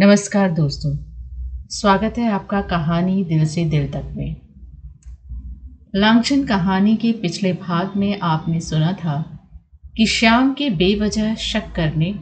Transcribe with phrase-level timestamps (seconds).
[0.00, 0.96] नमस्कार दोस्तों,
[1.70, 4.36] स्वागत है आपका कहानी दिल से दिल तक में।
[5.94, 9.18] लांछन कहानी के पिछले भाग में आपने सुना था
[9.96, 12.14] कि श्याम के बेवजह शक करने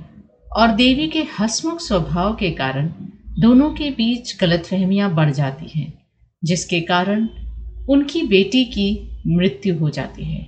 [0.53, 2.91] और देवी के हसमुख स्वभाव के कारण
[3.41, 5.93] दोनों के बीच गलतफहमियाँ बढ़ जाती हैं,
[6.45, 7.29] जिसके कारण
[7.89, 10.47] उनकी बेटी की मृत्यु हो जाती है।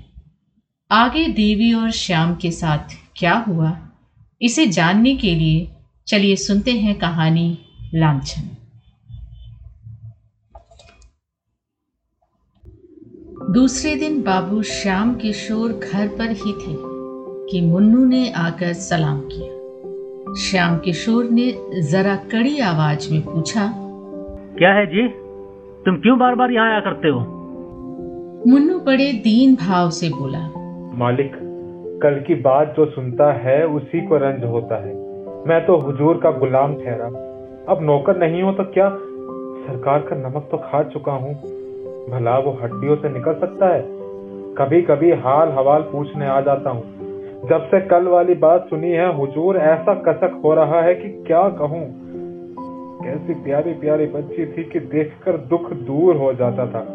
[0.91, 3.79] आगे देवी और श्याम के साथ क्या हुआ,
[4.43, 5.69] इसे जानने के लिए
[6.11, 7.59] चलिए सुनते हैं कहानी
[7.95, 8.43] लांछन।
[13.53, 16.75] दूसरे दिन बाबू श्याम किशोर घर पर ही थे
[17.47, 21.47] कि मुन्नू ने आकर सलाम किया। श्याम किशोर ने
[21.83, 23.73] जरा कड़ी आवाज़ में पूछा
[24.59, 25.09] क्या है जी?
[25.85, 27.21] तुम क्यों बार बार यहाँ आया करते हो?
[28.47, 30.43] मुन्नू बड़े दीन भाव से बोला
[30.99, 31.33] मालिक
[32.03, 35.00] कल की बात जो सुनता है उसी को रंज होता है।
[35.47, 37.07] मैं तो हुजूर का गुलाम ठहरा।
[37.69, 38.99] अब नौकर नहीं हो तो क्या?
[39.67, 41.35] सरकार का नमक तो खा चुका हूँ।
[42.11, 43.85] भला वो हड्डियों से निकल सकता है?
[44.55, 46.83] कभी कभी हाल हवाल पूछने आ जाता हूँ।
[47.49, 51.49] जब से कल वाली बात सुनी है, हुजूर, ऐसा कसक हो रहा है कि क्या
[51.49, 51.95] कहूँ?
[53.05, 56.87] कैसी प्यारी प्यारी बच्ची थी कि देखकर दुख दूर हो जाता था।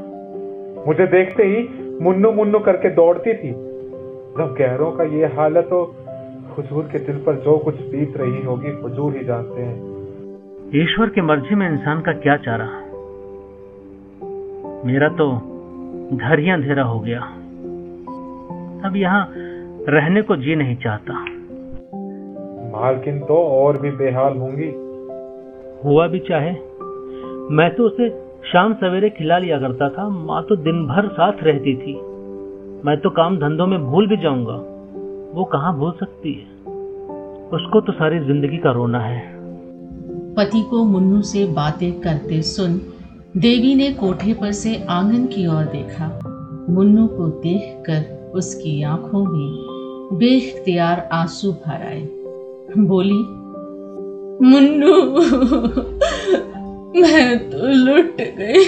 [0.88, 1.69] मुझे देखते ही
[2.02, 3.52] मुन्नू मुन्नू करके दौड़ती थी।
[4.38, 5.95] जब गहरों का ये हाल है तो
[6.58, 9.95] हुजूर के दिल पर जो कुछ बीत रही होगी हुजूर ही जानते हैं।
[10.75, 12.70] ईश्वर की मर्ज़ी में इंसान का क्या चारा?
[14.86, 15.31] मेरा तो
[16.14, 17.22] घर ही अंधेरा हो गया।
[18.86, 19.34] अब यहाँ
[19.89, 21.14] रहने को जी नहीं चाहता।
[22.80, 24.72] मालकिन तो और भी बेहाल होंगी।
[25.86, 26.52] हुआ भी चाहे।
[27.56, 28.09] मैं तो उसे
[28.52, 31.94] शाम सवेरे खिला लिया करता था। माँ तो दिन भर साथ रहती थी।
[32.86, 34.75] मैं तो काम धंधों में भूल भी जाऊँगा।
[35.36, 36.45] वो कहाँ भूल सकती है?
[37.50, 39.36] उसको तो सारी ज़िंदगी का रोना है।
[40.33, 42.81] पति को मुन्नू से बातें करते सुन,
[43.38, 46.19] देवी ने कोठे पर से आँगन की ओर देखा।
[46.69, 52.09] मुन्नू को देखकर उसकी आँखों में बेख्तियार आँसू भर आए।
[52.78, 53.46] बोली,
[54.50, 54.96] मुन्नू,
[57.02, 58.63] मैं तो लुट गई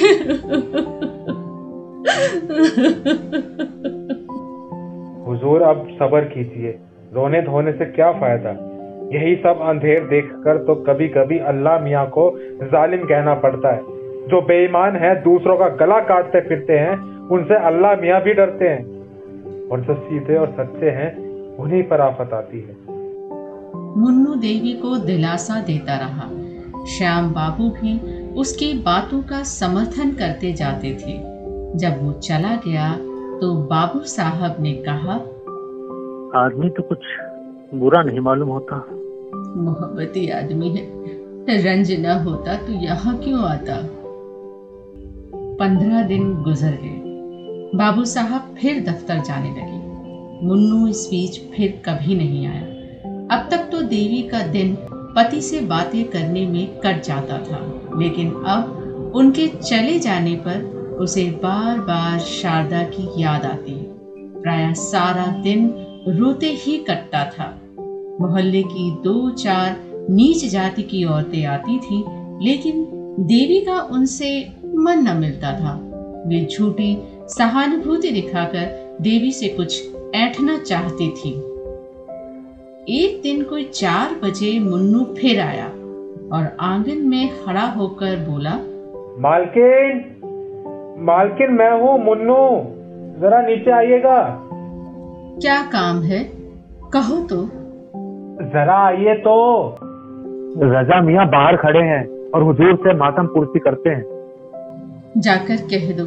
[6.00, 6.80] सबर कीजिए।
[7.14, 8.50] रोने धोने से क्या फ़ायदा?
[9.14, 13.82] यही सब अंधेर देखकर तो कभी कभी अल्लाह मियाँ को जालिम कहना पड़ता है।
[14.28, 18.84] जो बेईमान है, दूसरों का गला काटते फिरते हैं, उनसे अल्लाह मियाँ भी डरते हैं।
[19.70, 21.16] और जो सीधे और सच्चे हैं,
[21.56, 22.76] उन्हीं पर आफत आती है।
[23.98, 26.30] मुन्नू देवी को दिलासा देता रहा।
[26.86, 27.94] श्याम बाबू भी
[28.34, 31.38] उसकी बातों का समर्थन करते जाते थे।
[31.76, 32.94] जब वो चला गया
[33.42, 35.18] तो बाबू साहब ने कहा
[36.38, 37.00] आदमी तो कुछ
[37.76, 38.76] बुरा नहीं मालूम होता।
[39.62, 40.98] मोहब्बती आदमी है।
[41.50, 43.90] रंज न होता तो यहाँ क्यों आता?
[45.36, 47.04] पंद्रह दिन गुजर गए।
[47.78, 49.88] बाबू साहब फिर दफ्तर जाने लगे।
[50.48, 52.62] मुन्नू इस बीच फिर कभी नहीं आया।
[53.38, 58.32] अब तक तो देवी का दिन पति से बातें करने में कट जाता था। लेकिन
[58.32, 58.84] अब
[59.16, 63.94] उनके चले जाने पर उसे बार बार शारदा की याद आती।
[64.42, 67.62] प्राय सारा दिन रोते ही कटता था।
[68.22, 69.76] मोहल्ले की दो चार
[70.10, 72.04] नीच जाति की औरतें आती थी,
[72.46, 72.86] लेकिन
[73.20, 75.74] देवी का उनसे मन न मिलता था।
[76.28, 76.98] वे झूठी
[77.28, 81.30] सहानुभूति दिखाकर देवी से कुछ ऐठना चाहती थी।
[82.90, 85.68] एक दिन कोई चार बजे मुन्नू फिर आया
[86.38, 88.56] और आँगन में खड़ा होकर बोला,
[89.20, 90.14] मालकिन
[91.00, 92.38] मालकिन, मैं हूँ मुन्नू।
[93.22, 94.47] जरा नीचे आइएगा।
[95.42, 96.20] क्या काम है?
[96.94, 97.38] कहो तो।
[98.54, 99.34] जरा आइए तो।
[100.72, 104.04] रजा मियाँ बाहर खड़े हैं और हुजूर से मातम पूर्ति करते हैं।
[105.18, 106.06] जाकर कह दो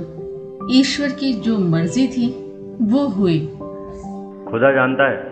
[0.72, 2.28] ईश्वर की जो मर्ज़ी थी
[2.92, 3.38] वो हुई।
[4.50, 5.22] खुदा जानता है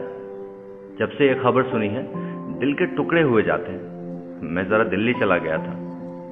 [0.99, 2.03] जब से ये खबर सुनी है
[2.59, 5.73] दिल के टुकड़े हुए जाते हैं। मैं जरा दिल्ली चला गया था।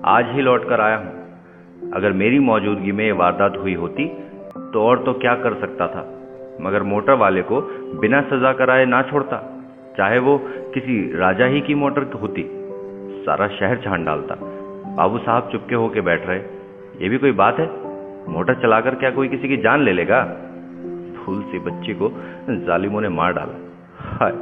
[0.08, 4.08] आज ही लौट कर आया हूँ। अगर मेरी मौजूदगी में ये वारदात हुई होती
[4.72, 6.12] तो और तो क्या कर सकता था?
[6.60, 7.60] मगर मोटर वाले को
[8.00, 9.38] बिना सजा कराए ना छोड़ता।
[9.96, 10.38] चाहे वो
[10.74, 12.44] किसी राजा ही की मोटर होती।
[13.26, 14.34] सारा शहर छान डालता।
[14.96, 16.38] बाबू साहब चुपके होके बैठ रहे।
[17.02, 17.66] ये भी कोई बात है?
[18.28, 20.22] मोटर चलाकर क्या कोई किसी की जान ले लेगा?
[21.16, 22.10] फूल सी बच्ची को
[22.66, 23.56] जालिमों ने मार डाला।
[24.10, 24.32] हाय,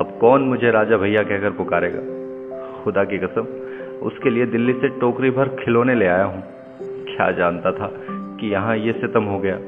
[0.00, 2.00] अब कौन मुझे राजा भैया कहकर पुकारेगा?
[2.82, 3.46] खुदा की कसम,
[4.02, 6.42] उसके लिए दिल्ली से टोकरी भर खिलौने ले आया हूँ।
[6.80, 7.90] क्या जानता था
[8.38, 9.58] कि यहाँ ये सितम हो गया।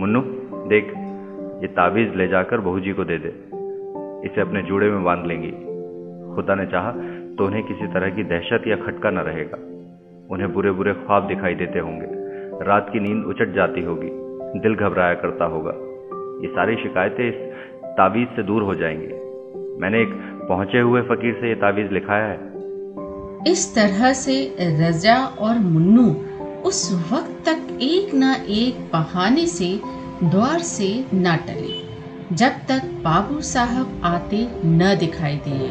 [0.00, 0.20] मुन्नू,
[0.68, 0.84] देख,
[1.62, 3.28] ये ताबीज ले जाकर बहू जी को दे दे।
[4.26, 5.50] इसे अपने जूड़े में बाँध लेंगी।
[6.34, 6.90] खुदा ने चाहा
[7.34, 9.56] तो उन्हें किसी तरह की दहशत या खटका न रहेगा।
[10.30, 12.06] उन्हें बुरे बुरे ख्वाब दिखाई देते होंगे।
[12.64, 14.08] रात की नींद उचट जाती होगी।
[14.60, 15.72] दिल घबराया करता होगा।
[16.42, 17.34] ये सारी शिकायतें इस
[17.84, 19.06] तावीज से दूर हो जाएँगी।
[19.80, 20.10] मैंने एक
[20.48, 22.52] पहुँचे हुए फकीर से ये तावीज लिखाया है।
[23.48, 26.31] इस तरह से रजा और मुन्नू
[26.72, 29.80] उस वक्त तक एक ना एक बहाने से
[30.24, 35.68] द्वार से न टले जब तक बाबू साहब आते न दिखाई दिए।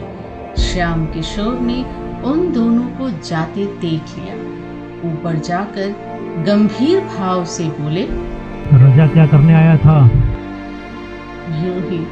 [0.63, 1.77] श्याम किशोर ने
[2.21, 4.35] उन दोनों को जाते देख लिया।
[5.11, 5.87] ऊपर जाकर
[6.47, 8.03] गंभीर भाव से बोले
[8.73, 9.97] रजा क्या करने आया था?
[11.61, 12.05] यूँ ही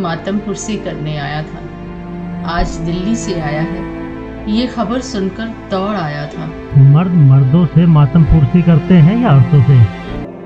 [0.00, 1.62] मातम कुर्सी करने आया था।
[2.48, 8.22] आज दिल्ली से आया है। ये खबर सुनकर दौड़ आया था। मर्द मर्दों से मातम
[8.24, 9.84] पुरसी करते हैं या औरतों से?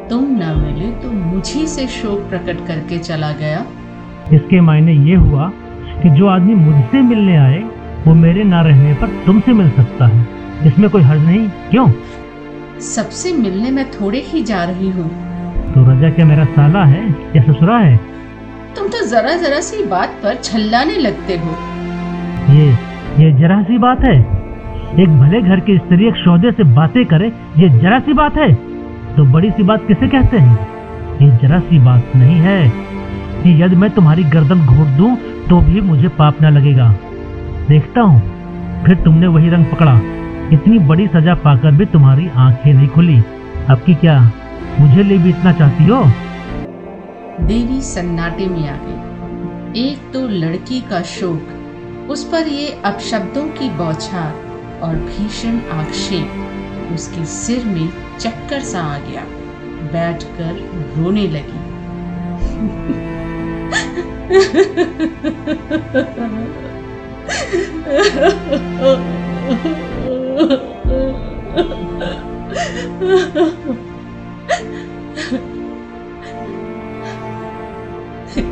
[0.08, 3.66] तुम न मिले तो मुझी से शोक प्रकट करके चला गया।
[4.32, 5.52] इसके मायने ये हुआ
[6.02, 7.58] कि जो आदमी मुझसे मिलने आए
[8.06, 10.26] वो मेरे ना रहने पर तुमसे मिल सकता है।
[10.66, 11.48] इसमें कोई हर्ज नहीं?
[11.48, 11.90] क्यों?
[12.80, 15.08] सबसे मिलने में थोड़े ही जा रही हूँ।
[15.72, 17.10] तो रजा क्या मेरा साला है?
[17.36, 17.96] या ससुरा है?
[18.76, 21.50] तुम तो जरा जरा सी बात पर छल्लाने लगते हो।
[22.54, 22.70] ये
[23.24, 24.35] ये जरा सी बात है?
[24.94, 27.26] एक भले घर की स्त्री एक सौदे से बातें करे,
[27.58, 28.52] ये जरा सी बात है?
[29.16, 30.58] तो बड़ी सी बात किसे कहते हैं?
[31.22, 32.68] ये जरा सी बात नहीं है
[33.42, 35.16] कि यदि मैं तुम्हारी गर्दन घोट दूँ
[35.48, 36.88] तो भी मुझे पाप न लगेगा।
[37.68, 38.20] देखता हूँ,
[38.84, 39.94] फिर तुमने वही रंग पकड़ा।
[40.52, 43.20] इतनी बड़ी सजा पाकर भी तुम्हारी आँखें नहीं खुली।
[43.70, 44.18] अब की क्या?
[44.80, 46.02] मुझे ले भी इतना चाहती हो?
[47.42, 53.68] देवी सन्नाटे में आ गई। एक तो लड़की का शोक, उस पर ये अपशब्दों की
[53.68, 54.45] बौछार
[54.82, 57.88] और भीषण आक्षेप उसके सिर में
[58.18, 59.24] चक्कर सा आ गया।
[59.92, 60.52] बैठकर
[60.96, 61.64] रोने लगी।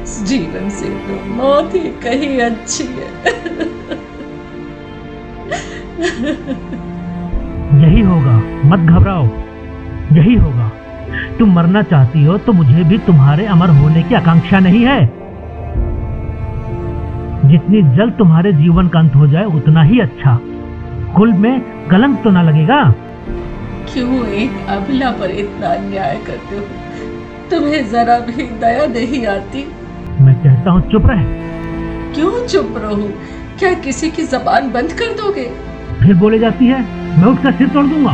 [0.02, 3.08] इस जीवन से तो मौत ही कहीं अच्छी है।
[7.74, 9.24] यही होगा मत घबराओ।
[10.16, 10.70] यही होगा।
[11.38, 15.00] तुम मरना चाहती हो तो मुझे भी तुम्हारे अमर होने की आकांक्षा नहीं है।
[17.48, 20.38] जितनी जल्द तुम्हारे जीवन का अंत हो जाए उतना ही अच्छा।
[21.16, 21.60] कुल में
[21.90, 22.82] कलंक तो ना लगेगा?
[23.92, 26.62] क्यों एक अबला पर इतना अन्याय करते हो?
[27.50, 29.66] तुम्हें जरा भी दया नहीं आती।
[30.20, 31.24] मैं कहता हूँ चुप रहे।
[32.14, 33.08] क्यों चुप रहो?
[33.58, 35.73] क्या किसी की जबान बंद कर दोगे?
[36.04, 36.80] फिर बोले जाती है
[37.18, 38.12] मैं उसका सिर तोड़ दूँगा।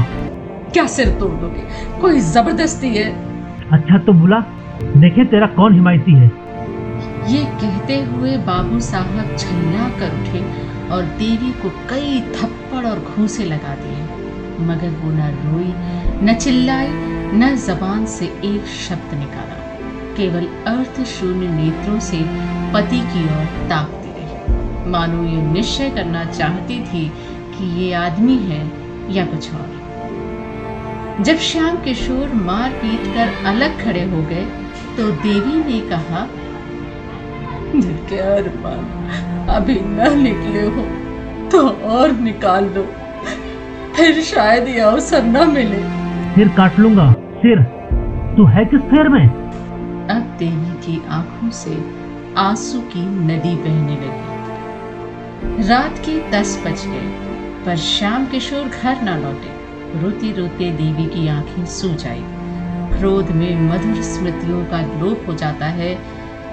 [0.73, 1.63] क्या सिर तोड़ दोगे?
[2.01, 3.07] कोई ज़बरदस्ती है।
[3.73, 4.39] अच्छा तो बुला
[4.97, 6.27] देखे तेरा कौन हिमायती है।
[7.29, 10.43] ये कहते हुए बाबू साहब झल्ला कर उठे
[10.95, 14.03] और देवी को कई थप्पड़ और घूंसे लगा दिए।
[14.67, 15.73] मगर वो न रोई
[16.25, 16.89] न चिल्लाई
[17.35, 19.59] न जबान से एक शब्द निकाला।
[20.17, 22.23] केवल अर्थ शून्य नेत्रों से
[22.75, 27.05] पति की ओर ताकती रही मानो ये निश्चय करना चाहती थी
[27.61, 28.61] कि ये आदमी है
[29.15, 34.45] या कुछ और। जब श्याम किशोर मार पीट कर अलग खड़े हो गए
[34.97, 36.23] तो देवी ने कहा
[38.21, 40.85] अरमान अभी न निकले हो
[41.51, 42.83] तो और निकाल दो।
[43.97, 45.83] फिर शायद ये अवसर न मिले।
[46.35, 47.63] सिर काट लूँगा सिर।
[48.37, 49.27] तू है किस फेर में?
[49.27, 51.79] अब देवी की आँखों से
[52.39, 57.30] आँसू की नदी बहने लगी। रात के दस बज गए।
[57.67, 59.59] पर श्याम किशोर घर ना लौटे।
[60.01, 62.23] रोते रोते देवी की आँखें सूज आई
[62.91, 65.95] क्रोध में मधुर स्मृतियों का लोप हो जाता है।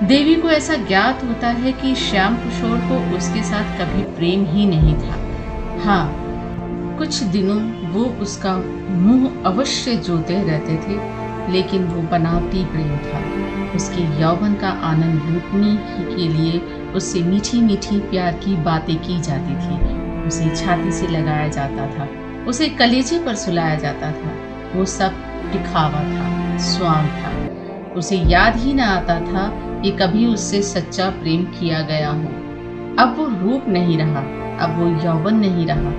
[0.03, 4.65] देवी को ऐसा ज्ञात होता है कि श्याम किशोर को उसके साथ कभी प्रेम ही
[4.65, 5.15] नहीं था।
[5.83, 6.03] हाँ
[6.97, 7.59] कुछ दिनों
[7.91, 8.55] वो उसका
[8.89, 10.97] मुँह अवश्य जोते रहते थे,
[11.51, 13.21] लेकिन वो बनावटी प्रेम था।
[13.75, 15.75] उसके यौवन का आनंद लूटने
[16.15, 16.59] के लिए
[16.93, 19.96] उससे मीठी मीठी प्यार की बातें की जाती थी।
[20.27, 22.07] उसे छाती से लगाया जाता था,
[22.47, 24.31] उसे कलेजे पर सुलाया जाता था,
[24.75, 25.11] वो सब
[25.51, 29.49] दिखावा था स्वांग था। उसे याद ही ना आता था
[29.81, 32.29] कि कभी उससे सच्चा प्रेम किया गया हो।
[32.99, 34.21] अब वो रूप नहीं रहा,
[34.59, 35.91] अब वो यौवन नहीं रहा,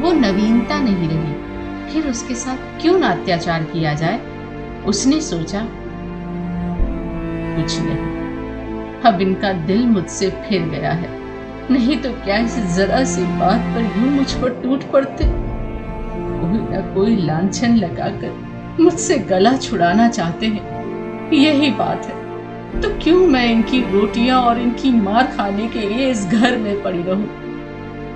[0.00, 1.40] वो नवीनता नहीं रही।
[1.92, 4.20] फिर उसके साथ क्यों ना अत्याचार किया जाए?
[4.86, 5.66] उसने सोचा,
[7.56, 11.21] कुछ नहीं, अब इनका दिल मुझसे फिर गया है।
[11.70, 15.24] नहीं तो क्या इस जरा सी बात पर यूँ मुझ पर टूट पड़ते?
[15.24, 21.30] कोई ना कोई लांछन लगाकर मुझसे गला छुड़ाना चाहते हैं?
[21.32, 26.26] यही बात है। तो क्यों मैं इनकी रोटियाँ और इनकी मार खाने के लिए इस
[26.26, 27.26] घर में पड़ी रहूँ?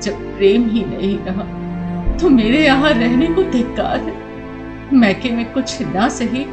[0.02, 1.44] जब प्रेम ही नहीं रहा
[2.18, 4.14] तो मेरे यहाँ रहने को धिक्कार है।
[4.92, 6.44] मैके में कुछ ना सही,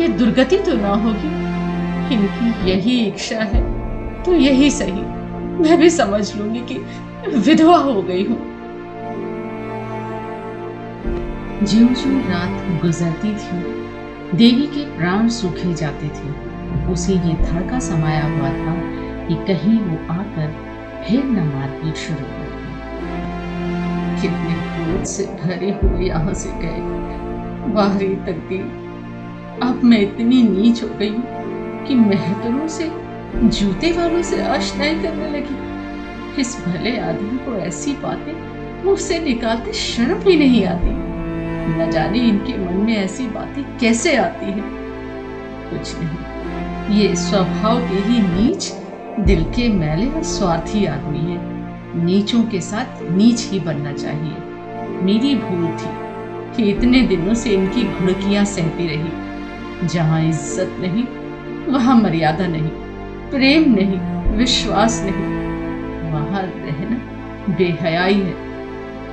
[0.00, 1.32] ये दुर्गति तो ना होगी।
[2.14, 3.62] इनकी यही इच्छा है
[4.22, 5.02] तो यही सही।
[5.60, 6.78] मैं भी समझ लूँगी कि
[7.38, 8.38] विधवा हो गई हूँ।
[11.62, 13.58] ज्यो ज्यो रात गुजरती थी,
[14.36, 18.74] देवी के प्राण सूखे जाते थे। उसे ये धड़का समाया हुआ था
[19.28, 20.48] कि कहीं वो आकर
[21.04, 22.68] फिर न मारपीट शुरू कर दे।
[24.22, 28.64] कितने क्रोध से भरे हुए यहाँ से गए। बाहरी तकदीर
[29.62, 31.14] अब मैं इतनी नीच हो गई
[31.86, 32.84] कि महतरों से
[33.34, 38.32] जूते वालों से आशनाई करने लगी। इस भले आदमी को ऐसी बातें
[38.84, 40.90] मुँह से निकालते शर्म भी नहीं आती।
[41.70, 44.64] न जाने इनके मन में ऐसी बातें कैसे आती हैं।
[45.70, 48.72] कुछ नहीं, ये स्वभाव के ही नीच,
[49.20, 55.34] दिल के मैले और स्वार्थी आदमी है। नीचों के साथ नीच ही बनना चाहिए। मेरी
[55.34, 55.94] भूल थी
[56.56, 61.04] कि इतने दिनों से इनकी घुड़कियाँ सहती रही। जहाँ इज़्ज़त नहीं,
[61.72, 62.70] वहाँ मर्यादा नहीं।
[63.30, 63.98] प्रेम नहीं,
[64.36, 68.34] विश्वास नहीं। वहाँ रहना बेहयाई है।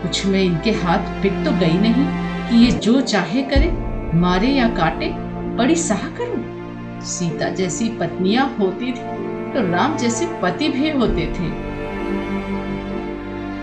[0.01, 2.05] कुछ में इनके हाथ पिट तो गई नहीं
[2.49, 3.71] कि ये जो चाहे करे,
[4.17, 5.09] मारे या काटे,
[5.57, 9.15] बड़ी सहा करूँ। सीता जैसी पत्नियाँ होती थी
[9.53, 11.49] तो राम जैसे पति भी होते थे।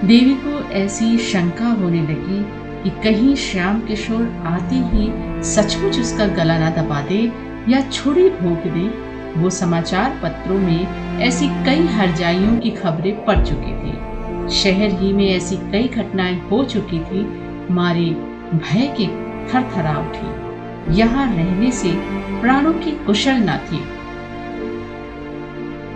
[0.07, 2.43] देवी को ऐसी शंका होने लगी
[2.83, 7.21] कि कहीं श्याम किशोर आते ही सचमुच उसका गला ना दबा दे
[7.69, 9.04] या छुरी भोग दे।
[9.37, 15.27] वो समाचार पत्रों में ऐसी कई हरजाइयों की खबरें पड़ चुकी थी। शहर ही में
[15.29, 17.25] ऐसी कई घटनाएँ हो चुकी थी,
[17.75, 18.05] मारे
[18.55, 19.07] भय के
[19.49, 21.93] थरथरा उठी। यहाँ रहने से
[22.41, 23.79] प्राणों की कुशल न थी।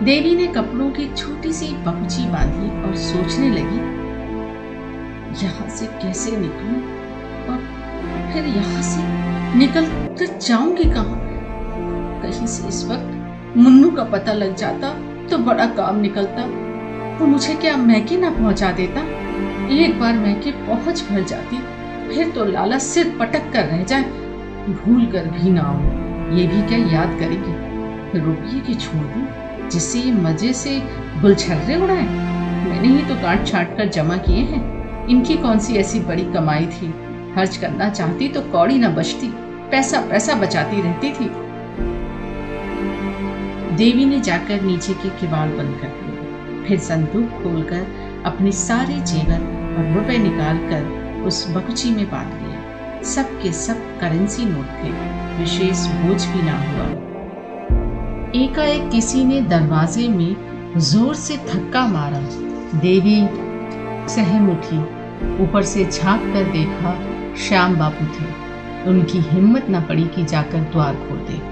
[0.05, 3.79] देवी ने कपड़ों की छोटी सी पहुँची बांधी और सोचने लगी,
[5.37, 6.81] यहाँ से कैसे निकलूं
[7.45, 7.59] और
[8.33, 11.19] फिर यहाँ से निकल कर जाऊँगी कहाँ?
[12.21, 13.18] कहीं से इस वक्त
[13.57, 14.89] मुन्नू का पता लग जाता
[15.27, 16.43] तो बड़ा काम निकलता।
[17.19, 19.01] वो मुझे क्या मैके ना पहुँचा देता?
[19.75, 21.57] एक बार मैके पहुँच भर जाती,
[22.09, 24.03] फिर तो लाला सिर पटक कर रह जाए।
[24.69, 28.19] भूल कर भी ना आऊँ, ये भी क्या याद करेगी?
[28.19, 30.79] रुकिए कि छोड़ दूँ, जिससे मज़े से
[31.21, 32.07] गुलछर्रे उड़ाए?
[32.69, 36.65] मैंने ही तो काट छाट कर जमा किए हैं। इनकी कौन सी ऐसी बड़ी कमाई
[36.67, 36.91] थी?
[37.35, 39.27] खर्च करना चाहती तो कौड़ी न बचती
[39.71, 41.31] पैसा पैसा बचाती रहती थी।
[43.79, 47.85] देवी ने जाकर नीचे के किवाड़ बंद कर दिए। फिर संदूक खोलकर
[48.25, 49.39] अपने सारे जेवर
[49.77, 54.91] और रुपए निकालकर उस बकुची में बाँध लिया सब के सब करेंसी नोट थे।
[55.39, 56.87] विशेष बोझ भी ना हुआ।
[58.43, 60.35] एकाएक किसी ने दरवाजे में
[60.77, 62.19] ज़ोर से धक्का मारा।
[62.79, 63.17] देवी
[64.09, 64.79] सहम उठी।
[65.43, 66.99] ऊपर से झाँक कर देखा,
[67.35, 68.27] श्याम बाबू थे।
[68.89, 71.48] उनकी हिम्मत न पड़ी कि जाकर द्वार खोल दे।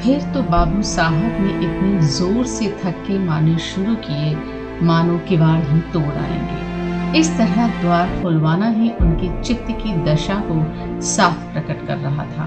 [0.00, 4.34] फिर तो बाबू साहब ने इतने ज़ोर से थक्के मारने शुरू किए,
[4.82, 11.00] मानो किवाड़ ही तोड़ आएँगे। इस तरह द्वार खुलवाना ही उनके चित्त की दशा को
[11.06, 12.46] साफ़ प्रकट कर रहा था।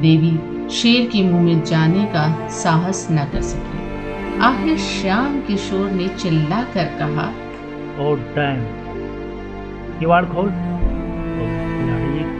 [0.00, 0.32] देवी
[0.70, 3.86] शेर के मुँह में जाने का साहस न कर सकी।
[4.40, 7.28] आखिर श्याम किशोर ने चिल्ला कर कहा,
[8.00, 8.64] ओ डैम,
[10.00, 10.50] किवाड़ खोल।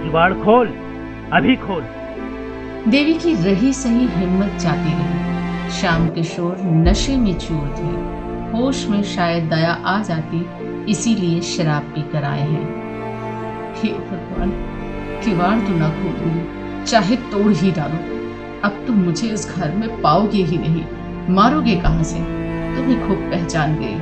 [0.03, 0.69] किवाड़ खोल,
[1.33, 1.83] अभी खोल।
[2.87, 7.91] देवी की रही सही हिम्मत जाती रही। श्याम किशोर नशे में चूर थे।
[8.53, 10.47] होश में शायद दया आ जाती,
[10.91, 12.67] इसीलिए शराब पी कर आए हैं।
[13.77, 14.51] हे भगवान,
[15.25, 17.99] किवाड़ तो ना खोलूँगी चाहे तोड़ ही डालो।
[18.65, 20.85] अब तुम मुझे इस घर में पाओगे ही नहीं।
[21.35, 22.19] मारोगे कहाँ से?
[22.77, 23.99] तुम्हें खूब पहचान गई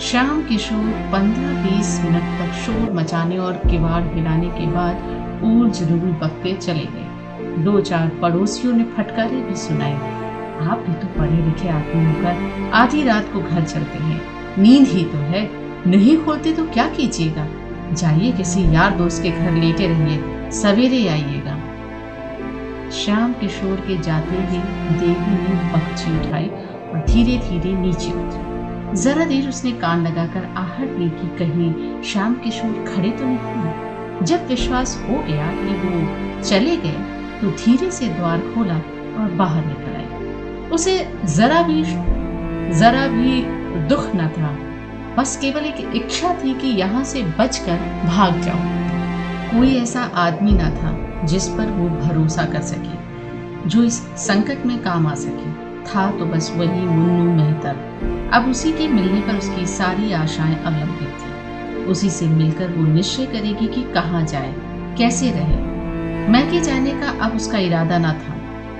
[0.00, 6.10] शाम किशोर पंद्रह बीस मिनट तक शोर मचाने और किवाड़ हिलाने के बाद ऊर ज़रूर
[6.22, 10.22] बकते चले गए। दो चार पड़ोसियों ने फटकारे भी सुनाए।
[10.62, 14.20] आप भी तो पढ़े लिखे आदमी होकर आधी रात को घर चलते हैं।
[14.58, 15.48] नींद ही तो है।
[15.86, 17.46] नहीं खोलते तो क्या कीजिएगा?
[17.92, 21.56] जाइए किसी यार दोस्त के घर लेटे रहिए। सवेरे आइएगा।
[22.94, 24.58] श्याम किशोर के जाते ही
[24.98, 30.98] देवी ने बक्ची उठाई और धीरे धीरे नीचे उतरी। जरा देर उसने कान लगाकर आहट
[30.98, 33.83] ली कि कहीं श्याम किशोर खड़े तो नहीं
[34.22, 36.98] जब विश्वास हो गया कि वो चले गए
[37.40, 38.76] तो धीरे से द्वार खोला
[39.16, 41.82] और बाहर निकल आई उसे जरा भी
[42.78, 43.42] जरा भी
[43.88, 44.50] दुख न था।
[45.16, 48.64] बस केवल एक इच्छा थी कि यहाँ से बचकर भाग जाऊँ।
[49.50, 54.78] कोई ऐसा आदमी न था जिस पर वो भरोसा कर सके, जो इस संकट में
[54.82, 55.52] काम आ सके।
[55.84, 61.10] था तो बस वही मुन्नू मेहतर। अब उसी के मिलने पर उसकी सारी आशाएँ अवलंबित
[61.20, 61.23] थी।
[61.84, 64.54] उसी से मिलकर वो निश्चय करेगी कि कहाँ जाए,
[64.98, 65.74] कैसे रहे।
[66.28, 68.34] मैके जाने का अब उसका इरादा ना था।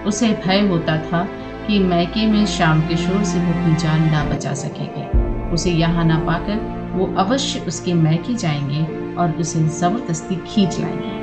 [0.06, 1.28] उसे भय होता था
[1.66, 6.18] कि मैके में शाम किशोर से वो अपनी जान ना बचा सकेगी। उसे यहाँ ना
[6.18, 11.14] पाकर वो अवश्य उसके मैके जाएँगे और उसे ज़बरदस्ती खींच लाएँगे।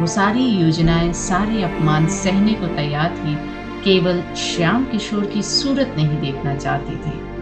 [0.00, 3.34] वो सारी योजनाएँ, सारे अपमान सहने को तैयार थी।
[3.84, 7.32] केवल श्याम किशोर की सूरत नहीं देखना चाहती थी।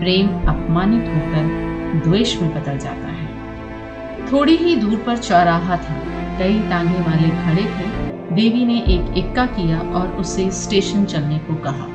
[0.00, 1.64] प्रेम अपमानित होकर
[2.04, 3.13] द्वेष में बदल जाता है।
[4.34, 5.94] थोड़ी ही दूर पर चौराहा था।
[6.38, 7.86] कई टांगे वाले खड़े थे।
[8.34, 11.86] देवी ने एक इक्का किया और उसे स्टेशन चलने को कहा।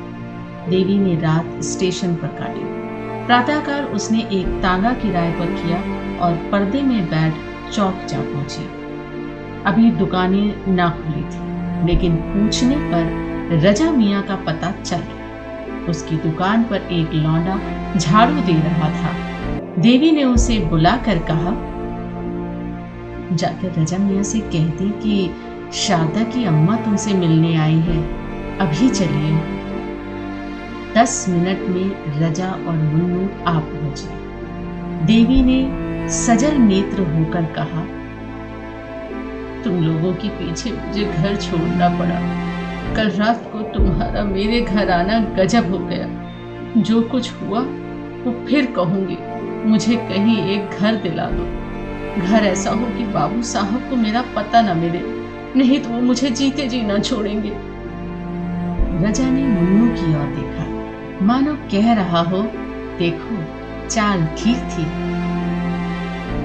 [0.70, 2.60] देवी ने रात स्टेशन पर काटी।
[3.26, 5.76] प्रातःकाल उसने एक तांगा किराए पर किया
[6.18, 7.32] और पर्दे में बैठ
[7.72, 8.64] चौक जा पहुँची।
[9.66, 16.16] अभी दुकानें ना खुली थी, लेकिन पूछने पर रजा मियाँ का पता चल गया। उसकी
[16.16, 17.60] दुकान पर एक लौंडा
[17.96, 19.12] झाड़ू दे रहा था।
[19.78, 21.69] देवी ने उसे बुलाकर कहा
[23.32, 25.30] जाकर रजा मियाँ से कहती कि
[25.72, 28.02] शारदा की अम्मा तुमसे मिलने आई है,
[28.58, 29.58] अभी चलिए
[30.94, 37.84] दस मिनट में रजा और मुन्नू आ पहुँचे। देवी ने सजल नेत्र होकर कहा,
[39.62, 42.20] तुम लोगों के पीछे मुझे घर छोड़ना पड़ा।
[42.96, 46.06] कल रात को तुम्हारा मेरे घर आना गजब हो गया।
[46.76, 47.60] जो कुछ हुआ,
[48.24, 49.16] वो फिर कहूँगी।
[49.68, 51.59] मुझे कहीं एक घर दिला दो।
[52.18, 55.00] घर ऐसा हो कि बाबू साहब को मेरा पता न मिले।
[55.56, 57.52] नहीं तो वो मुझे जीते जी न छोड़ेंगे।
[59.06, 60.66] रजा ने मुन्नू की ओर देखा।
[61.26, 62.42] मानो कह रहा हो,
[62.98, 63.44] देखो,
[63.88, 64.84] चाल ठीक थी।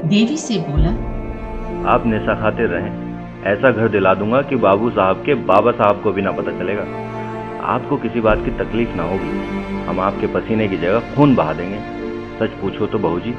[0.08, 0.90] देवी से बोला,
[1.92, 3.06] आप नशा खाते रहें।
[3.44, 6.82] ऐसा घर दिला दूँगा कि बाबू साहब के बाबा साहब को भी ना पता चलेगा।
[7.64, 11.80] आपको किसी बात की तकलीफ़ ना होगी। हम आपके पसीने की जगह खून बहा देंगे।
[12.40, 13.32] सच पूछो तो बहू जी,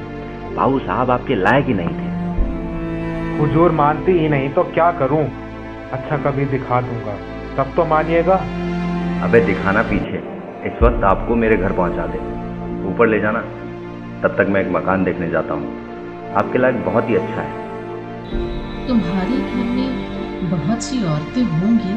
[0.57, 2.16] बाबू साहब आपके लायक ही नहीं थे।
[3.41, 5.25] हुजूर मानती ही नहीं तो क्या करूँ?
[5.93, 7.17] अच्छा कभी दिखा दूँगा।
[7.57, 8.35] तब तो मानिएगा।
[9.23, 10.19] अबे दिखाना पीछे।
[10.67, 12.19] इस वक्त आपको मेरे घर पहुँचा दे।
[12.89, 13.41] ऊपर ले जाना।
[14.23, 15.87] तब तक मैं एक मकान देखने जाता हूँ।
[16.35, 17.53] आपके लायक बहुत ही अच्छा है।
[18.89, 21.95] तुम्हारे घर में बहुत सी औरतें होंगी?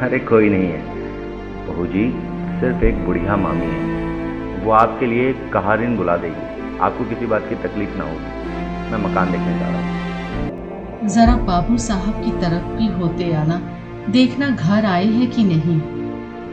[0.00, 0.82] अरे कोई नहीं है।
[1.66, 2.10] बहू जी
[2.60, 3.98] सिर्फ़ एक बुढ़िया मामी है।
[4.64, 8.38] वो आपके लिए कहारिन बुला देगी। आपको किसी बात की तकलीफ़ ना होगी।
[8.90, 9.97] मैं मकान देखने जा रहा हूँ।
[10.98, 13.60] जरा बाबू साहब की तरफ़ भी होते आना।
[14.10, 15.78] देखना घर आए हैं कि नहीं।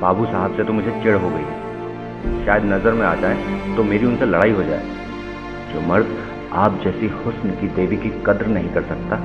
[0.02, 4.06] बाबू साहब से तो मुझे चिड़ हो गई। शायद नज़र में आ जाए तो मेरी
[4.06, 4.84] उनसे लड़ाई हो जाए।
[5.74, 6.16] जो मर्द
[6.56, 9.22] आप जैसी हुस्न की देवी की कद्र नहीं कर सकता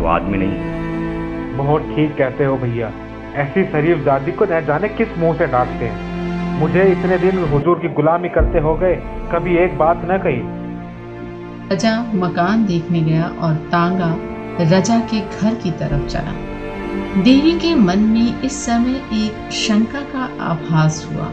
[0.00, 2.92] वो आदमी नहीं। बहुत ठीक कहते हो भैया।
[3.38, 6.60] ऐसी शरीफ दादी को न जाने किस मुँह से डांटते हैं?
[6.60, 8.94] मुझे इतने दिन हुजूर की गुलामी करते हो गए
[9.32, 10.42] कभी एक बात न कही।
[11.72, 14.16] रजा मकान देखने गया और तांगा
[14.60, 16.32] रजा के घर की तरफ़ चला।
[17.22, 21.32] देवी के मन में इस समय एक शंका का आभास हुआ।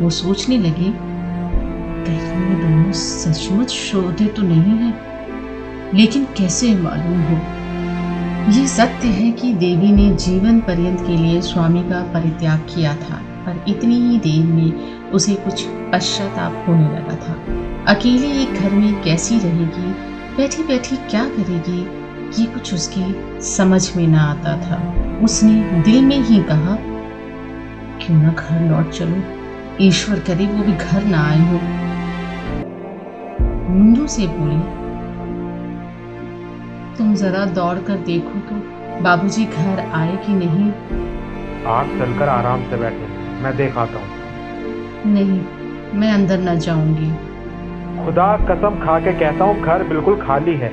[0.00, 0.92] वो सोचने लगी
[2.04, 4.92] कहीं दोनों सचमुच शोधे तो नहीं है,
[5.94, 7.36] लेकिन कैसे मालूम हो?
[8.52, 13.22] ये सत्य है कि देवी ने जीवन पर्यंत के लिए स्वामी का परित्याग किया था,
[13.46, 17.34] पर इतनी ही देर में उसे कुछ पश्चाताप होने लगा था।
[17.94, 19.90] अकेले एक घर में कैसी रहेगी?
[20.36, 22.01] बैठी बैठी क्या करेगी?
[22.38, 23.04] ये कुछ उसकी
[23.46, 24.76] समझ में ना आता था।
[25.24, 26.76] उसने दिल में ही कहा
[28.00, 29.16] क्यों ना घर लौट चलो?
[29.80, 31.58] ईश्वर करे वो भी घर ना आए हो।
[33.70, 34.60] मुंडू से बोली
[36.98, 38.54] तुम जरा दौड़ कर देखो तो
[39.02, 40.70] बाबूजी घर आए कि नहीं?
[41.68, 43.06] आप चलकर आराम से बैठे
[43.42, 45.40] मैं देख आता हूँ। नहीं
[46.00, 47.10] मैं अंदर न जाऊँगी।
[48.04, 50.72] खुदा कसम खा के कहता हूँ घर बिल्कुल खाली है।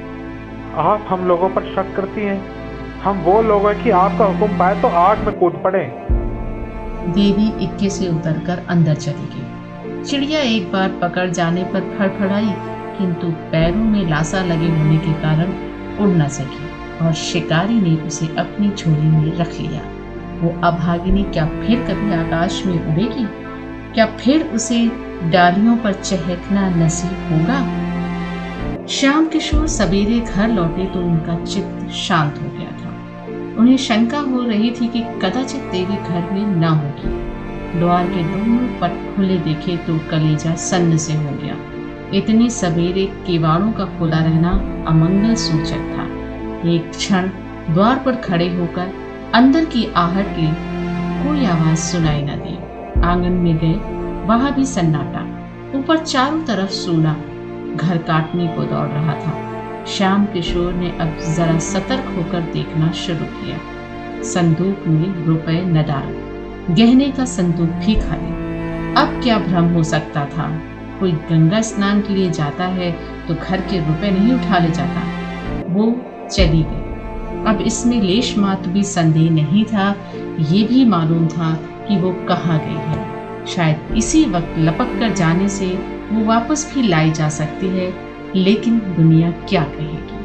[0.78, 2.40] आप हम लोगों पर शक करती हैं।
[3.02, 5.80] हम वो लोग हैं कि आपका हुक्म पाए तो आग में कूद पड़े।
[7.14, 12.54] देवी इक्के से उतरकर अंदर चली गई। चिड़िया एक बार पकड़ जाने पर फड़फड़ाई,
[12.98, 15.54] किंतु पैरों में लासा लगे होने के कारण
[16.00, 19.82] उड़ न सकी और शिकारी ने उसे अपनी झोली में रख लिया।
[20.42, 23.26] वो अभागिनी, क्या फिर कभी आकाश में उड़ेगी?
[23.94, 24.86] क्या फिर उसे
[25.32, 27.60] डालियों पर चहकना नसीब होगा?
[28.90, 32.90] श्याम किशोर सवेरे घर लौटे तो उनका चित्त शांत हो गया था।
[33.60, 38.80] उन्हें शंका हो रही थी कि कदाचित देवी घर में न होगी। द्वार के दोनों
[38.80, 41.58] पट खुले देखे तो कलेजा सन्न से हो गया।
[42.18, 44.50] इतनी सवेरे केवाड़ों का खुला रहना
[44.88, 46.08] अमंगल सूचक था।
[46.70, 47.30] एक क्षण
[47.70, 48.94] द्वार पर खड़े होकर
[49.34, 50.52] अंदर की आहट ली
[51.24, 52.58] कोई आवाज़ सुनाई न दी।
[53.02, 53.74] आँगन में गए,
[54.28, 55.26] वहाँ भी सन्नाटा।
[55.80, 57.14] ऊपर चारों तरफ़ सोना
[57.82, 63.26] घर काटने को दौड़ रहा था। श्याम किशोर ने अब जरा सतर्क होकर देखना शुरू
[63.26, 63.60] किया।
[64.24, 68.38] संदूक में रुपए न डाल। गहने का संदूक भी खाली।
[68.96, 70.50] अब क्या भ्रम हो सकता था?
[71.00, 72.92] कोई गंगा स्नान के लिए जाता है
[73.28, 75.02] तो घर के रुपए नहीं उठा ले जाता।
[75.68, 75.86] वो
[76.32, 76.86] चली गई।
[77.46, 79.96] अब इसमें लेश मात्र भी संदेह नहीं था।
[80.40, 81.54] ये भी मालूम था
[81.88, 85.68] कि वो कहाँ गई है। शायद इसी वक्त लपक कर जाने से
[86.12, 87.94] वो वापस भी लाई जा सकती है,
[88.36, 90.20] लेकिन दुनिया क्या कहेगी?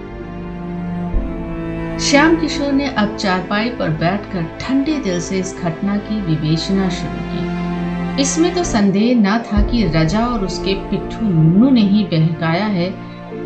[2.01, 7.19] श्याम किशोर ने अब चारपाई पर बैठकर ठंडे दिल से इस घटना की विवेचना शुरू
[7.19, 12.67] की। इसमें तो संदेह न था कि रजा और उसके पिट्ठू मुन्नू ने ही बहकाया
[12.67, 12.95] है,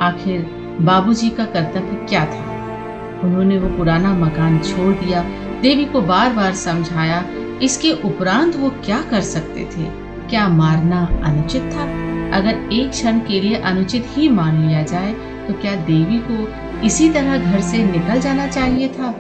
[0.01, 0.47] आखिर
[0.81, 2.45] बाबूजी का कर्तव्य क्या था?
[3.25, 5.23] उन्होंने वो पुराना मकान छोड़ दिया,
[5.63, 7.25] देवी को बार बार समझाया,
[7.63, 9.85] इसके उपरांत वो क्या कर सकते थे?
[10.31, 12.08] क्या मारना अनुचित था?
[12.35, 15.13] अगर एक क्षण के लिए अनुचित ही मान लिया जाए
[15.47, 19.11] तो क्या देवी को इसी तरह घर से निकल जाना चाहिए था?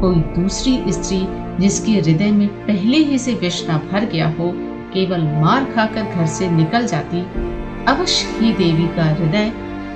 [0.00, 1.20] कोई दूसरी स्त्री
[1.60, 4.50] जिसके हृदय में पहले ही से विष न भर गया हो,
[4.92, 7.20] केवल मार खाकर घर से निकल जाती,
[7.84, 9.52] अवश्य ही देवी का हृदय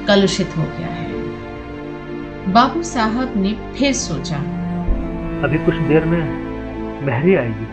[0.08, 4.36] कलुषित हो गया है। बाबू साहब ने फिर सोचा,
[5.44, 6.20] अभी कुछ देर में
[7.06, 7.66] महरी आएगी।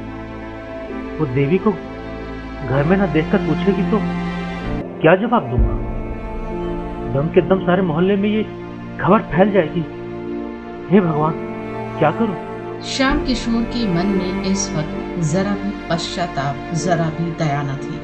[1.17, 3.97] वो देवी को घर में ना देखकर पूछेगी तो
[5.01, 5.73] क्या जवाब दूँगा?
[7.13, 8.41] दम के दम सारे मोहल्ले में ये
[9.01, 9.83] खबर फैल जाएगी।
[10.89, 11.33] हे भगवान,
[11.99, 12.35] क्या करूँ?
[12.85, 17.99] श्याम किशोर के मन में इस वक्त जरा भी पश्चाताप, जरा भी दया न थी।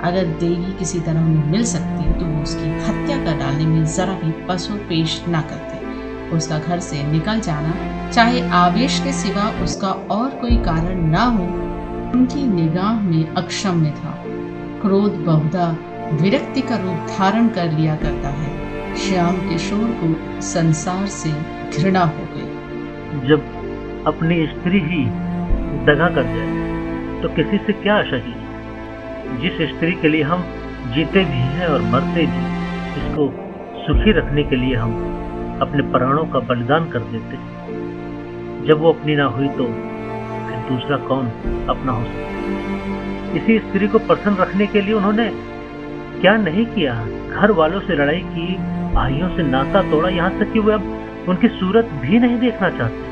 [0.00, 4.12] अगर देवी किसी तरह उन्हें मिल सकती तो वो उसकी हत्या कर डालने में जरा
[4.12, 7.74] भी पशु पेश न करते। उसका घर से निकल जाना,
[8.10, 11.44] चाहे आवेश के सिवा उसका और कोई कारण न हो,
[12.18, 14.14] उनकी निगाह में अक्षम्य था।
[14.82, 15.76] क्रोध बहुधा
[16.12, 21.30] विरक्ति का रूप धारण कर लिया करता है। श्याम किशोर को संसार से
[21.72, 23.40] घृणा हो गई। जब
[24.06, 25.04] अपनी स्त्री ही
[25.86, 28.34] दगा कर जाए तो किसी से क्या आशा की?
[29.42, 30.44] जिस स्त्री के लिए हम
[30.94, 32.42] जीते भी हैं और मरते भी,
[33.00, 33.26] इसको
[33.82, 34.94] सुखी रखने के लिए हम
[35.62, 40.96] अपने प्राणों का बलिदान कर देते हैं। जब वो अपनी ना हुई तो फिर दूसरा
[41.06, 41.26] कौन
[41.70, 45.30] अपना हो सकता इसी स्त्री को प्रसन्न रखने के लिए उन्होंने
[46.20, 46.94] क्या नहीं किया?
[47.30, 48.54] घर वालों से लड़ाई की
[48.94, 53.02] भाइयों से नाता तोड़ा यहाँ तक कि वो अब उनकी सूरत भी नहीं देखना चाहते।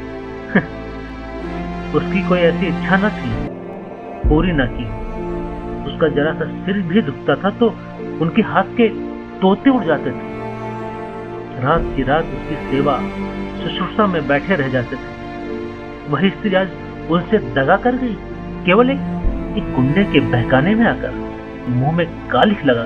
[1.99, 3.49] उसकी कोई ऐसी इच्छा न थी
[4.29, 4.85] पूरी न की।
[5.93, 7.75] उसका जरा सा सिर भी दुखता था तो
[8.21, 8.89] उनके हाथ के
[9.41, 10.37] तोते उड़ जाते थे।
[11.63, 12.99] रात की रात उसकी सेवा
[13.63, 16.69] शुश्रूषा में बैठे रह जाते थे। वही स्त्री आज
[17.11, 18.17] उनसे दगा कर गई
[18.67, 18.99] केवल एक,
[19.59, 21.26] एक गुंडे के बहकाने में आकर।
[21.69, 22.83] मुँह में कालिख लगा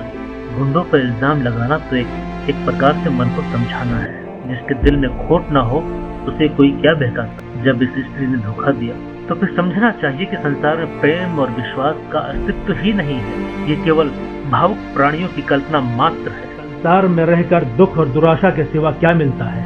[0.51, 4.95] गुंडों पर इल्ज़ाम लगाना तो एक एक प्रकार से मन को समझाना है। जिसके दिल
[4.97, 5.79] में खोट ना हो,
[6.27, 7.23] उसे कोई क्या बहका
[7.63, 8.95] जब इस स्त्री ने धोखा दिया
[9.27, 13.69] तो फिर समझना चाहिए कि संसार में प्रेम और विश्वास का अस्तित्व ही नहीं है।
[13.69, 14.09] ये केवल
[14.51, 19.13] भावुक प्राणियों की कल्पना मात्र है। संसार में रहकर दुख और दुराशा के सिवा क्या
[19.15, 19.63] मिलता है?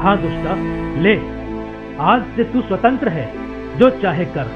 [0.00, 0.54] हाँ दुष्टा,
[1.02, 1.14] ले,
[2.04, 3.26] आज से तू स्वतंत्र है।
[3.78, 4.50] जो चाहे कर।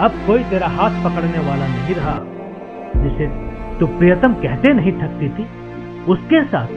[0.00, 2.18] अब कोई तेरा हाथ पकड़ने वाला नहीं रहा।
[2.96, 3.26] जिसे
[3.78, 5.46] तू प्रियतम कहते नहीं थकती थी,
[6.08, 6.68] उसके साथ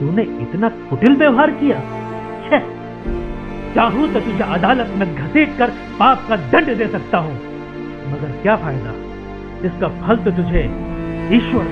[0.00, 1.80] तूने इतना कुटिल व्यवहार किया।
[3.74, 7.34] चाहूँ तो तुझे अदालत में घसीट कर पाप का दंड दे सकता हूँ,
[8.06, 8.94] मगर क्या फ़ायदा?
[9.66, 10.64] इसका फल तो तुझे
[11.36, 11.66] ईश्वर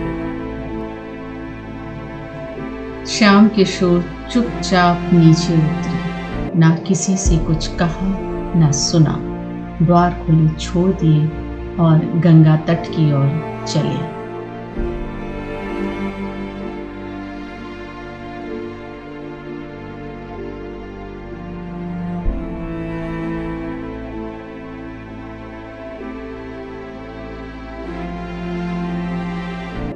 [3.08, 8.08] श्याम किशोर चुपचाप नीचे उतरे। ना किसी से कुछ कहा,
[8.56, 9.14] ना सुना।
[9.82, 11.26] द्वार खुले छोड़ दिए
[11.80, 13.28] और गंगा तट की ओर
[13.72, 14.17] चले